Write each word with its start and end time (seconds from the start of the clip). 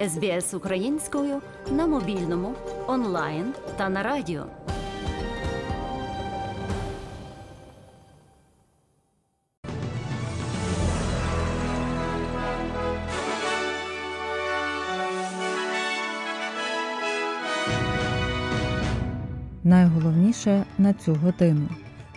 СБС 0.00 0.54
українською 0.54 1.42
на 1.70 1.86
мобільному, 1.86 2.54
онлайн 2.86 3.54
та 3.76 3.88
на 3.88 4.02
радіо. 4.02 4.46
Найголовніше 19.64 20.64
на 20.78 20.92
цю 20.92 21.14
годину 21.14 21.68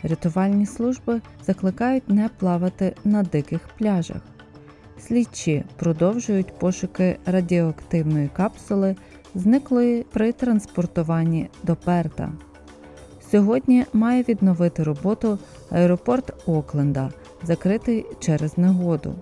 рятувальні 0.03 0.65
служби 0.65 1.21
закликають 1.45 2.09
не 2.09 2.29
плавати 2.29 2.95
на 3.03 3.23
диких 3.23 3.61
пляжах. 3.77 4.21
Слідчі 5.07 5.63
продовжують 5.75 6.59
пошуки 6.59 7.17
радіоактивної 7.25 8.29
капсули, 8.35 8.95
зниклої 9.35 10.05
при 10.11 10.31
транспортуванні 10.31 11.49
до 11.63 11.75
Перта. 11.75 12.31
Сьогодні 13.31 13.85
має 13.93 14.23
відновити 14.23 14.83
роботу 14.83 15.39
аеропорт 15.69 16.33
Окленда, 16.45 17.09
закритий 17.43 18.05
через 18.19 18.57
негоду. 18.57 19.15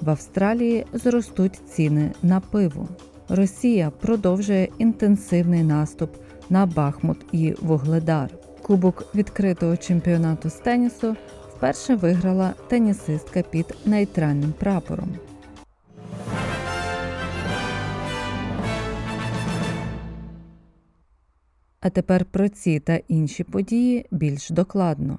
В 0.00 0.10
Австралії 0.10 0.86
зростуть 0.92 1.60
ціни 1.68 2.12
на 2.22 2.40
пиво. 2.40 2.88
Росія 3.28 3.90
продовжує 4.00 4.68
інтенсивний 4.78 5.62
наступ 5.62 6.16
на 6.50 6.66
Бахмут 6.66 7.18
і 7.32 7.54
Вугледар. 7.62 8.30
Кубок 8.62 9.14
відкритого 9.14 9.76
чемпіонату 9.76 10.50
з 10.50 10.54
тенісу 10.54 11.16
вперше 11.62 11.94
виграла 11.94 12.54
тенісистка 12.68 13.42
під 13.42 13.66
нейтральним 13.84 14.52
прапором. 14.52 15.08
А 21.80 21.90
тепер 21.90 22.24
про 22.24 22.48
ці 22.48 22.80
та 22.80 23.00
інші 23.08 23.44
події 23.44 24.06
більш 24.10 24.50
докладно. 24.50 25.18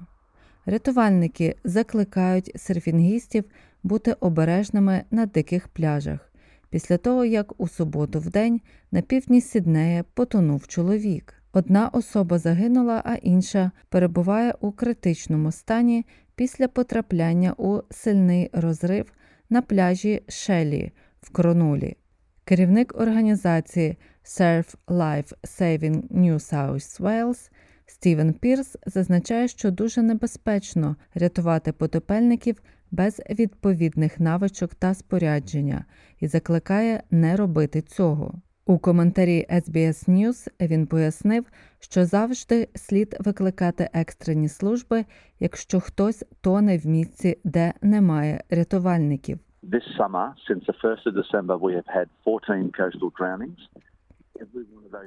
Рятувальники 0.66 1.56
закликають 1.64 2.52
серфінгістів 2.56 3.44
бути 3.82 4.12
обережними 4.12 5.04
на 5.10 5.26
диких 5.26 5.68
пляжах 5.68 6.32
після 6.70 6.96
того, 6.96 7.24
як 7.24 7.60
у 7.60 7.68
суботу 7.68 8.20
в 8.20 8.30
день 8.30 8.60
на 8.92 9.00
півдні 9.00 9.40
Сіднея 9.40 10.04
потонув 10.14 10.68
чоловік. 10.68 11.34
Одна 11.56 11.88
особа 11.88 12.38
загинула, 12.38 13.02
а 13.04 13.14
інша 13.14 13.70
перебуває 13.88 14.54
у 14.60 14.72
критичному 14.72 15.52
стані 15.52 16.06
після 16.36 16.68
потрапляння 16.68 17.54
у 17.58 17.80
сильний 17.90 18.50
розрив 18.52 19.12
на 19.50 19.62
пляжі 19.62 20.22
Шелі 20.28 20.92
в 21.20 21.30
Кронулі. 21.30 21.96
Керівник 22.44 23.00
організації 23.00 23.96
Surf 24.24 24.74
Life 24.86 25.32
Saving 25.42 26.02
New 26.08 26.34
South 26.34 27.00
Wales 27.00 27.50
Стівен 27.86 28.32
Пірс 28.32 28.76
зазначає, 28.86 29.48
що 29.48 29.70
дуже 29.70 30.02
небезпечно 30.02 30.96
рятувати 31.14 31.72
потопельників 31.72 32.62
без 32.90 33.22
відповідних 33.30 34.20
навичок 34.20 34.74
та 34.74 34.94
спорядження 34.94 35.84
і 36.20 36.26
закликає 36.26 37.02
не 37.10 37.36
робити 37.36 37.82
цього. 37.82 38.42
У 38.66 38.78
коментарі 38.78 39.46
SBS 39.50 40.08
News 40.08 40.48
він 40.60 40.86
пояснив, 40.86 41.44
що 41.80 42.04
завжди 42.04 42.68
слід 42.74 43.16
викликати 43.20 43.88
екстрені 43.92 44.48
служби, 44.48 45.04
якщо 45.40 45.80
хтось 45.80 46.24
тоне 46.40 46.78
в 46.78 46.86
місці, 46.86 47.38
де 47.44 47.72
немає 47.82 48.44
рятувальників. 48.50 49.38
This 49.62 49.82
summer, 49.98 50.28
since 50.48 50.64
the 50.66 50.74
1st 50.84 51.02
of 51.06 51.14
December, 51.22 51.58
we 51.58 51.72
have 51.72 51.88
had 51.96 52.06
14 52.24 52.72
coastal 52.78 53.10
drownings. 53.20 53.60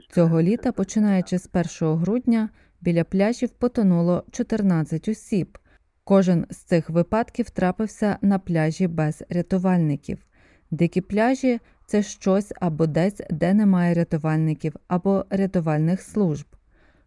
Цього 0.10 0.42
літа, 0.42 0.72
починаючи 0.72 1.38
з 1.38 1.50
1 1.82 1.96
грудня, 1.98 2.50
біля 2.82 3.04
пляжів 3.04 3.50
потонуло 3.50 4.24
14 4.32 5.08
осіб. 5.08 5.58
Кожен 6.04 6.46
з 6.50 6.58
цих 6.58 6.90
випадків 6.90 7.50
трапився 7.50 8.18
на 8.22 8.40
пляжі 8.40 8.88
без 8.88 9.24
рятувальників. 9.30 10.28
Дикі 10.72 11.02
пляжі 11.02 11.60
це 11.86 12.04
щось 12.04 12.54
або 12.60 12.88
десь, 12.88 13.22
де 13.30 13.54
немає 13.54 13.94
рятувальників 13.94 14.74
або 14.88 15.26
рятувальних 15.30 16.02
служб. 16.02 16.46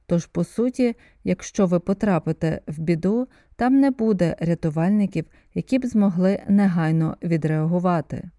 Тож, 0.07 0.27
по 0.27 0.45
суті, 0.45 0.97
якщо 1.25 1.67
ви 1.67 1.81
потрапите 1.81 2.61
в 2.67 2.79
біду, 2.79 3.29
там 3.57 3.81
не 3.81 3.91
буде 3.91 4.37
рятувальників, 4.41 5.25
які 5.55 5.79
б 5.79 5.87
змогли 5.87 6.43
негайно 6.49 7.17
відреагувати. 7.23 8.31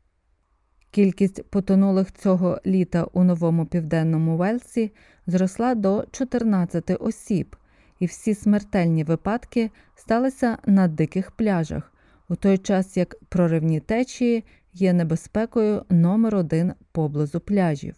Кількість 0.91 1.43
потонулих 1.49 2.11
цього 2.11 2.61
літа 2.65 3.03
у 3.03 3.23
новому 3.23 3.65
південному 3.65 4.37
Вельсі 4.37 4.91
зросла 5.27 5.75
до 5.75 6.05
14 6.11 6.91
осіб, 6.99 7.55
і 7.99 8.05
всі 8.05 8.35
смертельні 8.35 9.03
випадки 9.03 9.71
сталися 9.95 10.57
на 10.65 10.87
диких 10.87 11.31
пляжах, 11.31 11.93
у 12.29 12.35
той 12.35 12.57
час 12.57 12.97
як 12.97 13.15
проривні 13.29 13.79
течії 13.79 14.43
є 14.73 14.93
небезпекою 14.93 15.85
номер 15.89 16.35
один 16.35 16.73
поблизу 16.91 17.39
пляжів. 17.39 17.95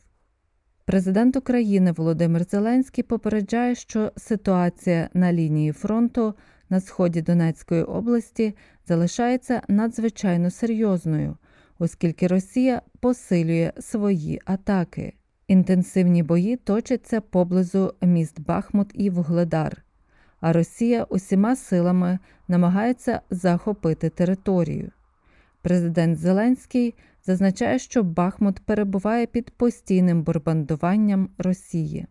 Президент 0.85 1.35
України 1.35 1.91
Володимир 1.91 2.44
Зеленський 2.44 3.03
попереджає, 3.03 3.75
що 3.75 4.11
ситуація 4.17 5.09
на 5.13 5.34
лінії 5.34 5.72
фронту 5.72 6.34
на 6.69 6.79
сході 6.79 7.22
Донецької 7.22 7.84
області 7.84 8.56
залишається 8.88 9.61
надзвичайно 9.67 10.51
серйозною, 10.51 11.38
оскільки 11.79 12.28
Росія 12.28 12.81
посилює 13.00 13.72
свої 13.79 14.41
атаки. 14.45 15.13
Інтенсивні 15.47 16.23
бої 16.23 16.55
точаться 16.55 17.22
поблизу 17.22 17.94
міст 18.01 18.40
Бахмут 18.40 18.91
і 18.94 19.09
Вугледар, 19.09 19.84
а 20.40 20.53
Росія 20.53 21.03
усіма 21.03 21.55
силами 21.55 22.19
намагається 22.47 23.22
захопити 23.29 24.09
територію. 24.09 24.91
Президент 25.63 26.19
Зеленський 26.19 26.94
зазначає, 27.25 27.79
що 27.79 28.03
Бахмут 28.03 28.59
перебуває 28.59 29.25
під 29.25 29.50
постійним 29.50 30.24
бомбардуванням 30.24 31.29
Росії. 31.38 32.06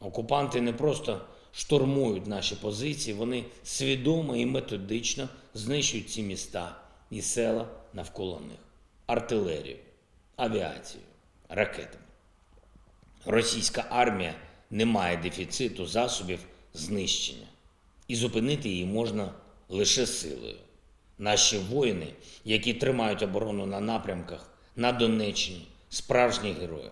Окупанти 0.00 0.60
не 0.60 0.72
просто 0.72 1.20
штурмують 1.52 2.26
наші 2.26 2.54
позиції, 2.54 3.16
вони 3.16 3.44
свідомо 3.62 4.36
і 4.36 4.46
методично 4.46 5.28
знищують 5.54 6.10
ці 6.10 6.22
міста 6.22 6.80
і 7.10 7.22
села 7.22 7.68
навколо 7.94 8.40
них, 8.40 8.58
артилерію, 9.06 9.76
авіацію, 10.36 11.02
ракетами. 11.48 12.04
Російська 13.26 13.86
армія 13.90 14.34
не 14.70 14.86
має 14.86 15.16
дефіциту 15.16 15.86
засобів 15.86 16.38
знищення, 16.74 17.46
і 18.08 18.16
зупинити 18.16 18.68
її 18.68 18.86
можна 18.86 19.32
лише 19.68 20.06
силою. 20.06 20.56
Наші 21.18 21.58
воїни, 21.58 22.06
які 22.44 22.74
тримають 22.74 23.22
оборону 23.22 23.66
на 23.66 23.80
напрямках 23.80 24.50
на 24.76 24.92
Донеччині, 24.92 25.68
справжні 25.88 26.56
герої. 26.60 26.90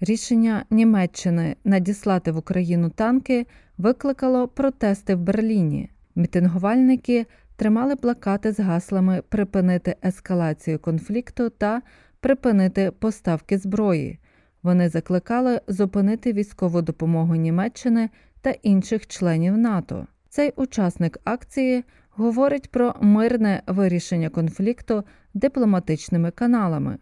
Рішення 0.00 0.64
Німеччини 0.70 1.56
надіслати 1.64 2.32
в 2.32 2.36
Україну 2.36 2.90
танки 2.90 3.46
викликало 3.78 4.48
протести 4.48 5.14
в 5.14 5.18
Берліні. 5.18 5.90
Мітингувальники 6.14 7.26
тримали 7.56 7.96
плакати 7.96 8.52
з 8.52 8.60
гаслами 8.60 9.22
припинити 9.28 9.96
ескалацію 10.04 10.78
конфлікту 10.78 11.50
та 11.50 11.82
припинити 12.20 12.90
поставки 12.90 13.58
зброї. 13.58 14.18
Вони 14.62 14.88
закликали 14.88 15.60
зупинити 15.68 16.32
військову 16.32 16.82
допомогу 16.82 17.34
Німеччини 17.34 18.10
та 18.40 18.50
інших 18.50 19.06
членів 19.06 19.58
НАТО. 19.58 20.06
Цей 20.28 20.52
учасник 20.56 21.20
акції 21.24 21.84
говорить 22.20 22.70
про 22.70 22.94
мирне 23.00 23.62
вирішення 23.66 24.28
конфлікту 24.28 25.04
дипломатичними 25.34 26.30
каналами. 26.30 26.98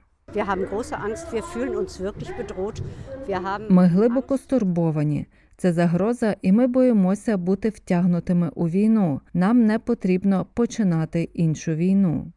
Ми 3.68 3.86
глибоко 3.86 4.38
стурбовані. 4.38 5.26
Це 5.56 5.72
загроза, 5.72 6.36
і 6.42 6.52
ми 6.52 6.66
боїмося 6.66 7.36
бути 7.36 7.68
втягнутими 7.68 8.50
у 8.54 8.68
війну. 8.68 9.20
Нам 9.34 9.66
не 9.66 9.78
потрібно 9.78 10.46
починати 10.54 11.22
іншу 11.22 11.74
війну. 11.74 12.32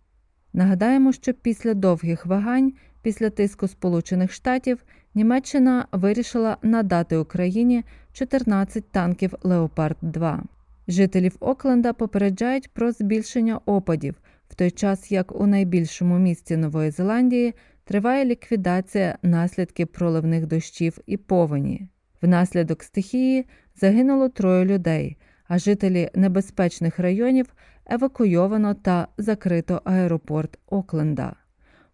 Нагадаємо, 0.53 1.11
що 1.11 1.33
після 1.33 1.73
довгих 1.73 2.25
вагань, 2.25 2.73
після 3.01 3.29
тиску 3.29 3.67
Сполучених 3.67 4.31
Штатів, 4.31 4.83
Німеччина 5.15 5.85
вирішила 5.91 6.57
надати 6.61 7.17
Україні 7.17 7.83
14 8.13 8.91
танків 8.91 9.33
Леопард 9.43 9.97
2 10.01 10.43
Жителів 10.87 11.35
Окленда 11.39 11.93
попереджають 11.93 12.73
про 12.73 12.91
збільшення 12.91 13.59
опадів, 13.65 14.15
в 14.49 14.55
той 14.55 14.71
час 14.71 15.11
як 15.11 15.41
у 15.41 15.47
найбільшому 15.47 16.19
місті 16.19 16.57
Нової 16.57 16.91
Зеландії 16.91 17.53
триває 17.83 18.25
ліквідація 18.25 19.17
наслідків 19.23 19.87
проливних 19.87 20.47
дощів 20.47 20.97
і 21.05 21.17
повені. 21.17 21.87
Внаслідок 22.21 22.83
стихії 22.83 23.45
загинуло 23.75 24.29
троє 24.29 24.65
людей, 24.65 25.17
а 25.47 25.57
жителі 25.57 26.09
небезпечних 26.15 26.99
районів 26.99 27.53
евакуйовано 27.85 28.73
та 28.73 29.07
закрито 29.17 29.81
аеропорт 29.85 30.59
Окленда. 30.67 31.35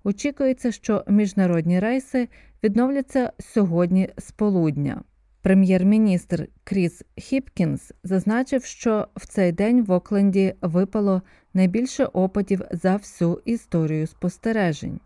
Очікується, 0.04 0.72
що 0.72 1.04
міжнародні 1.08 1.80
рейси 1.80 2.30
відновляться 2.64 3.32
сьогодні 3.40 4.10
з 4.18 4.32
полудня. 4.32 5.02
Прем'єр-міністр 5.42 6.48
Кріс 6.64 7.04
Хіпкінс 7.18 7.92
зазначив, 8.04 8.66
що 8.66 9.08
в 9.16 9.26
цей 9.26 9.52
день 9.52 9.84
в 9.84 9.92
Окленді 9.92 10.56
випало 10.62 11.22
найбільше 11.54 12.06
опадів 12.06 12.62
за 12.72 12.96
всю 12.96 13.42
історію 13.46 14.08
спостережень. 14.08 15.00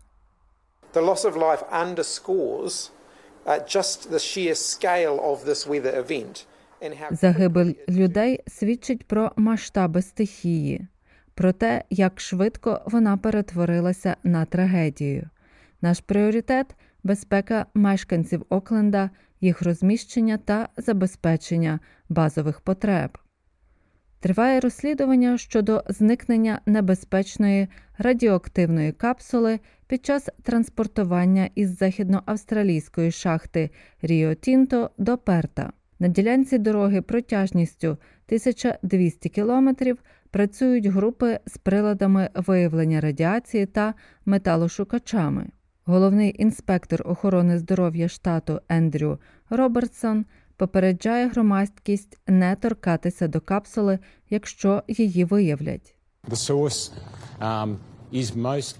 The 0.94 1.04
loss 1.04 1.24
of 1.24 1.34
life 1.34 1.64
underscores 1.72 2.90
uh, 3.46 3.60
just 3.76 4.10
the 4.10 4.18
sheer 4.18 4.54
scale 4.54 5.18
of 5.20 5.44
this 5.44 5.66
weather 5.68 5.96
event. 6.06 6.46
Загибель 7.10 7.74
людей 7.88 8.40
свідчить 8.46 9.06
про 9.06 9.32
масштаби 9.36 10.02
стихії, 10.02 10.86
про 11.34 11.52
те, 11.52 11.84
як 11.90 12.20
швидко 12.20 12.82
вона 12.86 13.16
перетворилася 13.16 14.16
на 14.22 14.44
трагедію. 14.44 15.30
Наш 15.80 16.00
пріоритет 16.00 16.66
безпека 17.04 17.66
мешканців 17.74 18.44
Окленда, 18.48 19.10
їх 19.42 19.62
розміщення 19.62 20.38
та 20.38 20.68
забезпечення 20.76 21.80
базових 22.08 22.60
потреб. 22.60 23.18
Триває 24.20 24.60
розслідування 24.60 25.38
щодо 25.38 25.84
зникнення 25.88 26.60
небезпечної 26.66 27.68
радіоактивної 27.98 28.92
капсули 28.92 29.60
під 29.86 30.06
час 30.06 30.28
транспортування 30.42 31.50
із 31.54 31.78
західноавстралійської 31.78 33.10
шахти 33.10 33.70
Ріо 34.02 34.34
Тінто 34.34 34.90
до 34.98 35.18
Перта. 35.18 35.72
На 35.98 36.08
ділянці 36.08 36.58
дороги 36.58 37.02
протяжністю 37.02 37.88
1200 37.88 39.28
кілометрів 39.28 39.98
працюють 40.30 40.86
групи 40.86 41.40
з 41.46 41.58
приладами 41.58 42.30
виявлення 42.34 43.00
радіації 43.00 43.66
та 43.66 43.94
металошукачами. 44.26 45.46
Головний 45.84 46.34
інспектор 46.38 47.02
охорони 47.04 47.58
здоров'я 47.58 48.08
штату 48.08 48.60
Ендрю 48.68 49.18
Робертсон 49.50 50.24
попереджає 50.56 51.28
громадськість 51.28 52.18
не 52.26 52.56
торкатися 52.56 53.28
до 53.28 53.40
капсули, 53.40 53.98
якщо 54.30 54.82
її 54.88 55.24
виявлять. 55.24 55.94
Um, 57.40 57.76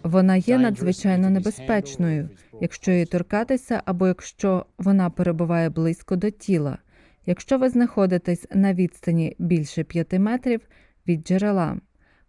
Вона 0.02 0.36
є 0.36 0.58
надзвичайно 0.58 1.30
небезпечною, 1.30 2.28
якщо 2.60 2.90
її 2.90 3.06
торкатися 3.06 3.82
або 3.84 4.06
якщо 4.06 4.66
вона 4.78 5.10
перебуває 5.10 5.70
близько 5.70 6.16
до 6.16 6.30
тіла. 6.30 6.78
Якщо 7.26 7.58
ви 7.58 7.68
знаходитесь 7.68 8.46
на 8.54 8.74
відстані 8.74 9.36
більше 9.38 9.84
5 9.84 10.12
метрів 10.12 10.60
від 11.08 11.28
джерела, 11.28 11.76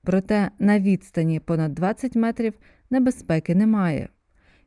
проте 0.04 0.52
на 0.60 0.80
відстані 0.80 1.40
понад 1.40 1.74
20 1.74 2.16
метрів 2.16 2.54
небезпеки 2.90 3.56
немає. 3.56 4.10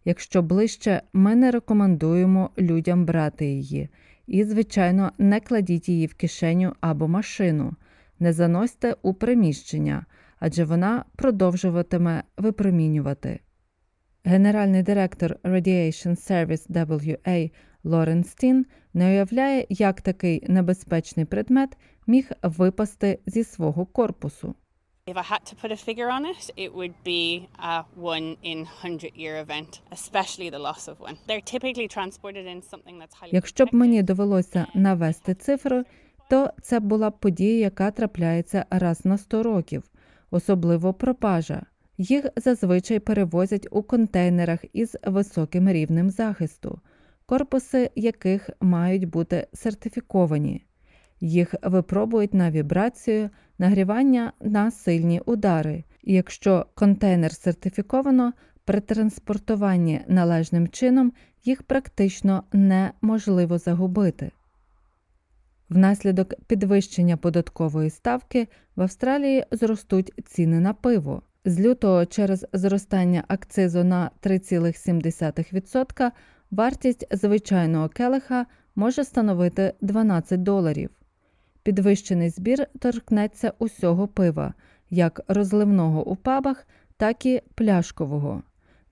Якщо 0.08 0.42
ближче, 0.42 1.02
ми 1.12 1.36
не 1.36 1.50
рекомендуємо 1.50 2.50
людям 2.58 3.04
брати 3.04 3.46
її. 3.46 3.88
І, 4.26 4.44
звичайно, 4.44 5.12
не 5.18 5.40
кладіть 5.40 5.88
її 5.88 6.06
в 6.06 6.14
кишеню 6.14 6.72
або 6.80 7.08
машину, 7.08 7.74
не 8.18 8.32
заносьте 8.32 8.96
у 9.02 9.14
приміщення, 9.14 10.06
адже 10.38 10.64
вона 10.64 11.04
продовжуватиме 11.16 12.22
випромінювати. 12.36 13.40
Генеральний 14.24 14.82
директор 14.82 15.36
Radiation 15.44 16.30
Service 16.30 16.70
WA 16.70 17.50
Лорен 17.84 18.24
Стін 18.24 18.66
не 18.94 19.06
уявляє, 19.08 19.66
як 19.68 20.00
такий 20.00 20.44
небезпечний 20.48 21.26
предмет 21.26 21.76
міг 22.06 22.30
випасти 22.42 23.18
зі 23.26 23.44
свого 23.44 23.86
корпусу. 23.86 24.54
If 25.08 25.16
I 25.16 25.22
had 25.22 25.44
to 25.50 25.54
put 25.54 25.70
a 25.70 25.76
figure 25.76 26.10
on 26.10 26.26
it, 26.26 26.50
it 26.56 26.74
would 26.74 26.94
be 27.04 27.48
a 27.60 27.84
one 27.94 28.36
in 28.42 28.64
hundred 28.64 29.12
year 29.14 29.36
event, 29.36 29.80
especially 29.92 30.50
the 30.50 30.58
loss 30.58 30.88
of 30.88 30.98
one. 30.98 31.16
They're 31.28 31.48
typically 31.54 31.86
transported 31.86 32.44
in 32.46 32.60
something 32.62 32.98
that's 32.98 33.14
highly 33.14 33.32
Якщо 33.32 33.66
б 33.66 33.68
мені 33.72 34.02
довелося 34.02 34.66
навести 34.74 35.34
цифри, 35.34 35.84
то 36.30 36.50
це 36.62 36.80
була 36.80 37.10
б 37.10 37.18
подія, 37.20 37.58
яка 37.58 37.90
трапляється 37.90 38.64
раз 38.70 39.04
на 39.04 39.18
100 39.18 39.42
років, 39.42 39.82
особливо 40.30 40.94
пропажа. 40.94 41.62
Їх 41.98 42.26
зазвичай 42.36 42.98
перевозять 42.98 43.66
у 43.70 43.82
контейнерах 43.82 44.60
із 44.72 44.96
високим 45.04 45.70
рівнем 45.70 46.10
захисту, 46.10 46.80
корпуси 47.26 47.90
яких 47.94 48.50
мають 48.60 49.04
бути 49.04 49.46
сертифіковані. 49.52 50.64
Їх 51.20 51.54
випробують 51.62 52.34
на 52.34 52.50
вібрацію, 52.50 53.30
нагрівання 53.58 54.32
на 54.40 54.70
сильні 54.70 55.20
удари. 55.26 55.84
Якщо 56.02 56.66
контейнер 56.74 57.32
сертифіковано, 57.32 58.32
при 58.64 58.80
транспортуванні 58.80 60.00
належним 60.08 60.68
чином 60.68 61.12
їх 61.44 61.62
практично 61.62 62.42
неможливо 62.52 63.58
загубити. 63.58 64.30
Внаслідок 65.68 66.34
підвищення 66.46 67.16
податкової 67.16 67.90
ставки 67.90 68.48
в 68.76 68.82
Австралії 68.82 69.44
зростуть 69.50 70.12
ціни 70.26 70.60
на 70.60 70.72
пиво. 70.72 71.22
З 71.44 71.60
лютого 71.60 72.06
через 72.06 72.46
зростання 72.52 73.24
акцизу 73.28 73.84
на 73.84 74.10
3,7% 74.22 76.10
вартість 76.50 77.06
звичайного 77.10 77.88
келиха 77.88 78.46
може 78.74 79.04
становити 79.04 79.74
12 79.80 80.42
доларів. 80.42 80.90
Підвищений 81.66 82.30
збір 82.30 82.66
торкнеться 82.78 83.52
усього 83.58 84.08
пива, 84.08 84.54
як 84.90 85.20
розливного 85.28 86.08
у 86.08 86.16
пабах, 86.16 86.66
так 86.96 87.26
і 87.26 87.42
пляшкового. 87.54 88.42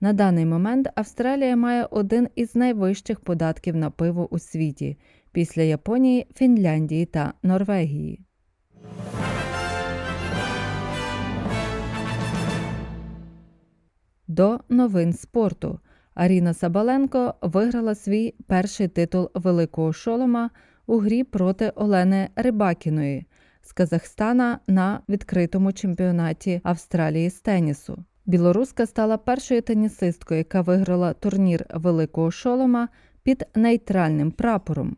На 0.01 0.13
даний 0.13 0.45
момент 0.45 0.87
Австралія 0.95 1.55
має 1.55 1.87
один 1.91 2.27
із 2.35 2.55
найвищих 2.55 3.19
податків 3.19 3.75
на 3.75 3.89
пиво 3.89 4.27
у 4.31 4.39
світі 4.39 4.97
після 5.31 5.61
Японії, 5.61 6.27
Фінляндії 6.35 7.05
та 7.05 7.33
Норвегії. 7.43 8.21
До 14.27 14.59
новин 14.69 15.13
спорту. 15.13 15.79
Аріна 16.13 16.53
Сабаленко 16.53 17.33
виграла 17.41 17.95
свій 17.95 18.35
перший 18.47 18.87
титул 18.87 19.29
Великого 19.33 19.93
шолома 19.93 20.49
у 20.87 20.97
грі 20.97 21.23
проти 21.23 21.69
Олени 21.69 22.29
Рибакіної 22.35 23.25
з 23.61 23.71
Казахстана 23.71 24.59
на 24.67 25.01
відкритому 25.09 25.73
чемпіонаті 25.73 26.61
Австралії 26.63 27.29
з 27.29 27.39
тенісу. 27.41 28.03
Білоруска 28.25 28.85
стала 28.85 29.17
першою 29.17 29.61
тенісисткою, 29.61 30.37
яка 30.37 30.61
виграла 30.61 31.13
турнір 31.13 31.65
Великого 31.73 32.31
шолома 32.31 32.89
під 33.23 33.45
нейтральним 33.55 34.31
прапором. 34.31 34.97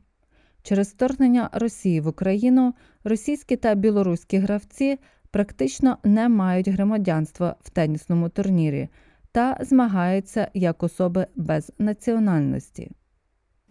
Через 0.64 0.88
вторгнення 0.88 1.50
Росії 1.54 2.02
в 2.02 2.08
Україну 2.08 2.74
російські 3.04 3.56
та 3.56 3.76
білоруські 3.76 4.38
гравці 4.38 5.00
практично 5.32 5.98
не 6.04 6.30
мають 6.30 6.68
громадянства 6.68 7.56
в 7.62 7.70
тенісному 7.70 8.30
турнірі 8.30 8.90
та 9.32 9.58
змагаються 9.62 10.48
як 10.54 10.84
особи 10.84 11.28
без 11.36 11.72
національності. 11.80 12.92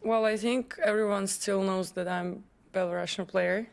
Well, 0.06 0.24
I 0.24 0.36
think 0.36 0.64
everyone 0.90 1.26
still 1.26 1.62
knows 1.68 1.90
that 1.96 2.06
I'm 2.06 2.44
Belarusian 2.72 3.26
player. 3.32 3.66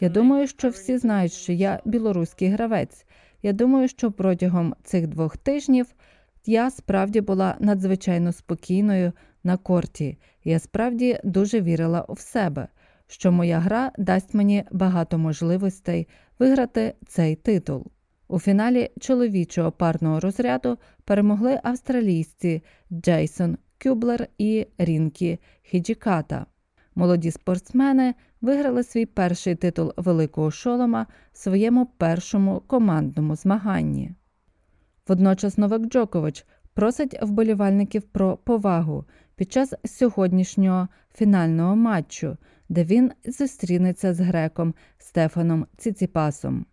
Я 0.00 0.08
думаю, 0.08 0.46
що 0.46 0.68
всі 0.68 0.98
знають, 0.98 1.32
що 1.32 1.52
я 1.52 1.80
білоруський 1.84 2.48
гравець. 2.48 3.04
Я 3.42 3.52
думаю, 3.52 3.88
що 3.88 4.12
протягом 4.12 4.74
цих 4.84 5.06
двох 5.06 5.36
тижнів 5.36 5.86
я 6.46 6.70
справді 6.70 7.20
була 7.20 7.56
надзвичайно 7.58 8.32
спокійною 8.32 9.12
на 9.44 9.56
корті. 9.56 10.18
Я 10.44 10.58
справді 10.58 11.20
дуже 11.24 11.60
вірила 11.60 12.06
в 12.08 12.20
себе, 12.20 12.68
що 13.06 13.32
моя 13.32 13.58
гра 13.58 13.92
дасть 13.98 14.34
мені 14.34 14.64
багато 14.70 15.18
можливостей 15.18 16.08
виграти 16.38 16.94
цей 17.06 17.36
титул. 17.36 17.86
У 18.28 18.38
фіналі 18.38 18.90
чоловічого 19.00 19.72
парного 19.72 20.20
розряду 20.20 20.78
перемогли 21.04 21.60
австралійці 21.62 22.62
Джейсон 22.92 23.58
Кюблер 23.82 24.28
і 24.38 24.66
Рінкі 24.78 25.38
Хіджіката. 25.62 26.46
Молоді 26.94 27.30
спортсмени 27.30 28.14
виграли 28.40 28.82
свій 28.82 29.06
перший 29.06 29.54
титул 29.54 29.92
великого 29.96 30.50
шолома 30.50 31.06
в 31.32 31.38
своєму 31.38 31.86
першому 31.86 32.62
командному 32.66 33.36
змаганні. 33.36 34.14
Водночас 35.08 35.58
Новак 35.58 35.82
Джокович 35.82 36.46
просить 36.74 37.18
вболівальників 37.22 38.02
про 38.02 38.36
повагу 38.36 39.04
під 39.36 39.52
час 39.52 39.74
сьогоднішнього 39.84 40.88
фінального 41.14 41.76
матчу, 41.76 42.36
де 42.68 42.84
він 42.84 43.12
зустрінеться 43.24 44.14
з 44.14 44.20
греком 44.20 44.74
Стефаном 44.98 45.66
Ціціпасом. 45.76 46.66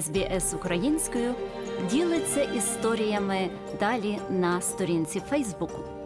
СБС 0.00 0.54
українською 0.54 1.34
ділиться 1.90 2.42
історіями 2.42 3.50
далі 3.80 4.18
на 4.30 4.60
сторінці 4.60 5.22
Фейсбуку. 5.30 5.97